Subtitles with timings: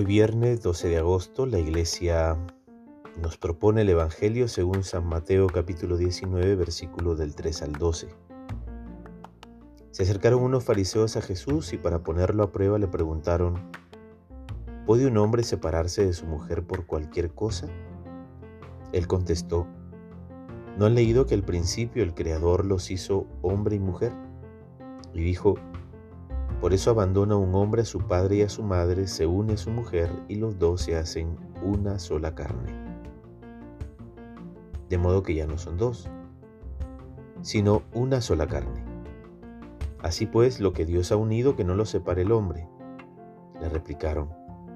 [0.00, 2.38] Hoy viernes 12 de agosto la iglesia
[3.20, 8.08] nos propone el Evangelio según San Mateo capítulo 19 versículo del 3 al 12.
[9.90, 13.56] Se acercaron unos fariseos a Jesús y para ponerlo a prueba le preguntaron,
[14.86, 17.66] ¿puede un hombre separarse de su mujer por cualquier cosa?
[18.92, 19.66] Él contestó,
[20.78, 24.14] ¿no han leído que al principio el Creador los hizo hombre y mujer?
[25.12, 25.56] Y dijo,
[26.60, 29.56] por eso abandona un hombre a su padre y a su madre, se une a
[29.56, 32.72] su mujer y los dos se hacen una sola carne.
[34.90, 36.10] De modo que ya no son dos,
[37.40, 38.84] sino una sola carne.
[40.02, 42.68] Así pues, lo que Dios ha unido, que no lo separe el hombre.
[43.60, 44.28] Le replicaron.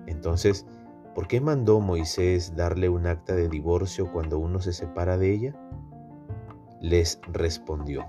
[0.07, 0.67] Entonces,
[1.15, 5.55] ¿por qué mandó Moisés darle un acta de divorcio cuando uno se separa de ella?
[6.81, 8.05] Les respondió.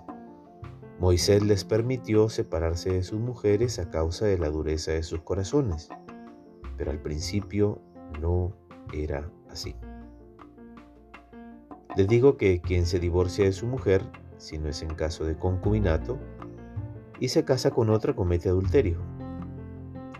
[0.99, 5.89] Moisés les permitió separarse de sus mujeres a causa de la dureza de sus corazones,
[6.77, 7.81] pero al principio
[8.21, 8.55] no
[8.93, 9.75] era así.
[11.97, 14.03] Les digo que quien se divorcia de su mujer,
[14.37, 16.17] si no es en caso de concubinato,
[17.19, 18.97] y se casa con otra comete adulterio.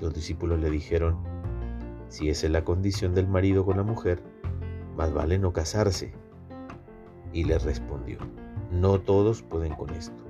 [0.01, 1.17] Los discípulos le dijeron,
[2.09, 4.21] si esa es la condición del marido con la mujer,
[4.95, 6.13] más vale no casarse.
[7.33, 8.19] Y le respondió,
[8.71, 10.24] no todos pueden con esto,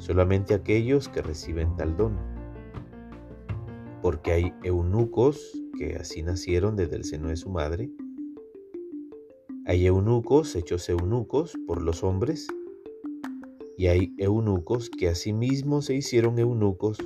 [0.00, 2.16] solamente aquellos que reciben tal don.
[4.02, 7.90] Porque hay eunucos que así nacieron desde el seno de su madre,
[9.66, 12.48] hay eunucos hechos eunucos por los hombres,
[13.76, 16.98] y hay eunucos que asimismo se hicieron eunucos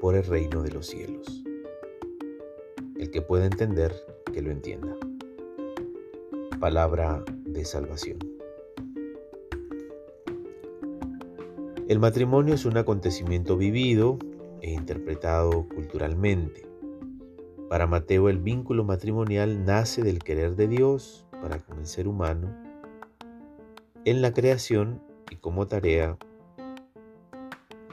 [0.00, 1.44] por el reino de los cielos.
[2.96, 3.94] El que pueda entender,
[4.32, 4.96] que lo entienda.
[6.58, 8.27] Palabra de salvación.
[11.88, 14.18] El matrimonio es un acontecimiento vivido
[14.60, 16.68] e interpretado culturalmente.
[17.70, 22.54] Para Mateo el vínculo matrimonial nace del querer de Dios para con el ser humano
[24.04, 26.18] en la creación y como tarea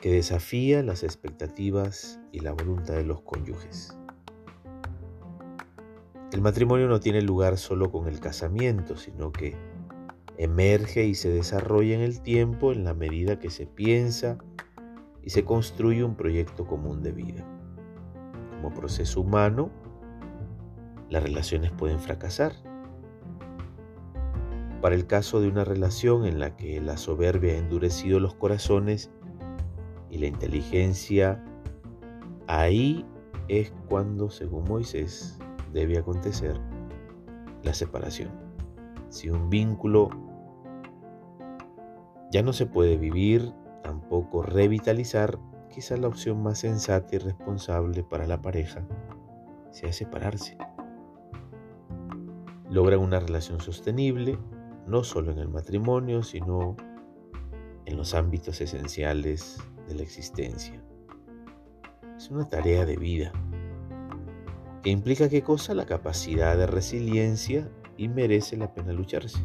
[0.01, 3.97] que desafía las expectativas y la voluntad de los cónyuges.
[6.33, 9.55] El matrimonio no tiene lugar solo con el casamiento, sino que
[10.37, 14.37] emerge y se desarrolla en el tiempo en la medida que se piensa
[15.23, 17.45] y se construye un proyecto común de vida.
[18.61, 19.71] Como proceso humano,
[21.09, 22.53] las relaciones pueden fracasar
[24.85, 29.09] para el caso de una relación en la que la soberbia ha endurecido los corazones
[30.11, 31.43] y la inteligencia,
[32.45, 33.03] ahí
[33.47, 35.39] es cuando, según Moisés,
[35.73, 36.61] debe acontecer
[37.63, 38.44] la separación.
[39.09, 40.09] Si un vínculo
[42.31, 45.39] ya no se puede vivir, tampoco revitalizar,
[45.69, 48.85] quizás la opción más sensata y responsable para la pareja
[49.71, 50.57] sea separarse.
[52.69, 54.39] Logran una relación sostenible
[54.87, 56.75] no solo en el matrimonio, sino
[57.85, 60.83] en los ámbitos esenciales de la existencia.
[62.15, 63.31] Es una tarea de vida
[64.81, 65.73] que implica qué cosa?
[65.73, 69.39] La capacidad de resiliencia y merece la pena lucharse.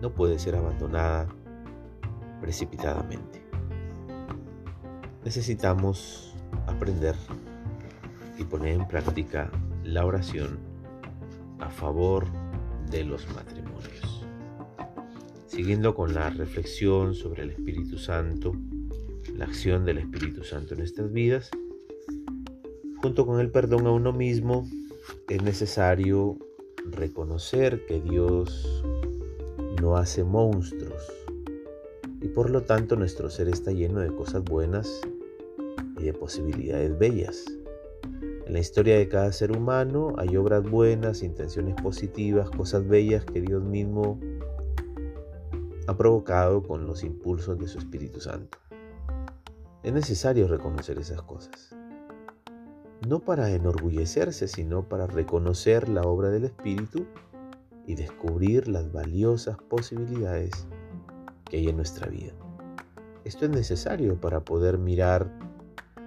[0.00, 1.28] No puede ser abandonada
[2.40, 3.42] precipitadamente.
[5.24, 6.34] Necesitamos
[6.66, 7.14] aprender
[8.38, 9.50] y poner en práctica
[9.82, 10.58] la oración
[11.60, 12.26] a favor
[12.90, 14.26] de los matrimonios.
[15.46, 18.52] Siguiendo con la reflexión sobre el Espíritu Santo,
[19.34, 21.50] la acción del Espíritu Santo en nuestras vidas,
[23.00, 24.68] junto con el perdón a uno mismo,
[25.28, 26.38] es necesario
[26.90, 28.82] reconocer que Dios
[29.80, 31.02] no hace monstruos
[32.20, 35.00] y por lo tanto nuestro ser está lleno de cosas buenas
[35.98, 37.44] y de posibilidades bellas.
[38.46, 43.40] En la historia de cada ser humano hay obras buenas, intenciones positivas, cosas bellas que
[43.40, 44.18] Dios mismo
[45.86, 48.58] ha provocado con los impulsos de su Espíritu Santo.
[49.82, 51.74] Es necesario reconocer esas cosas.
[53.06, 57.06] No para enorgullecerse, sino para reconocer la obra del Espíritu
[57.86, 60.66] y descubrir las valiosas posibilidades
[61.44, 62.32] que hay en nuestra vida.
[63.24, 65.30] Esto es necesario para poder mirar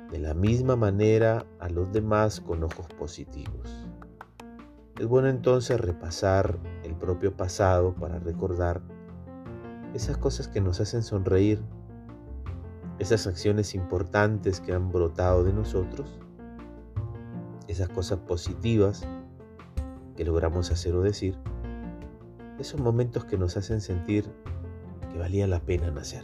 [0.09, 3.87] de la misma manera a los demás con ojos positivos.
[4.97, 8.81] Es bueno entonces repasar el propio pasado para recordar
[9.93, 11.61] esas cosas que nos hacen sonreír,
[12.97, 16.19] esas acciones importantes que han brotado de nosotros,
[17.67, 19.07] esas cosas positivas
[20.15, 21.37] que logramos hacer o decir,
[22.59, 24.25] esos momentos que nos hacen sentir
[25.11, 26.23] que valía la pena nacer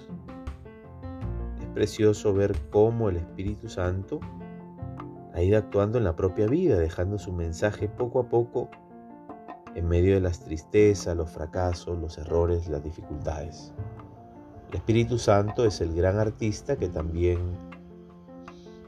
[1.73, 4.19] precioso ver cómo el Espíritu Santo
[5.33, 8.69] ha ido actuando en la propia vida, dejando su mensaje poco a poco
[9.75, 13.73] en medio de las tristezas, los fracasos, los errores, las dificultades.
[14.69, 17.39] El Espíritu Santo es el gran artista que también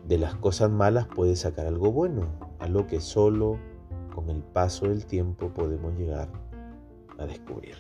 [0.08, 2.28] de las cosas malas puede sacar algo bueno,
[2.60, 3.60] algo que solo
[4.14, 6.30] con el paso del tiempo podemos llegar
[7.18, 7.76] a descubrir.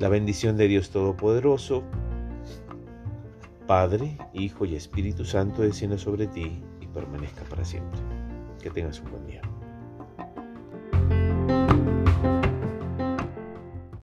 [0.00, 1.82] La bendición de Dios Todopoderoso,
[3.66, 8.00] Padre, Hijo y Espíritu Santo descienda sobre ti y permanezca para siempre.
[8.60, 9.42] Que tengas un buen día.